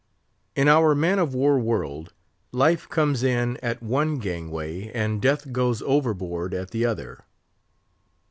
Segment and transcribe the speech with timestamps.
[0.55, 2.11] In our man of war world,
[2.51, 7.19] Life comes in at one gangway and Death goes overboard at the other.